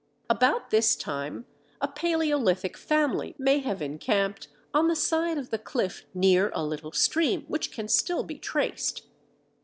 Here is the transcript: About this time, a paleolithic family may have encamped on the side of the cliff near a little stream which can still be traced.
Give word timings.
About 0.31 0.71
this 0.71 0.95
time, 0.95 1.45
a 1.79 1.87
paleolithic 1.87 2.75
family 2.75 3.35
may 3.37 3.59
have 3.59 3.83
encamped 3.83 4.47
on 4.73 4.87
the 4.87 4.95
side 4.95 5.37
of 5.37 5.51
the 5.51 5.59
cliff 5.59 6.07
near 6.15 6.49
a 6.55 6.65
little 6.65 6.91
stream 6.91 7.45
which 7.47 7.71
can 7.71 7.87
still 7.87 8.23
be 8.23 8.39
traced. 8.39 9.05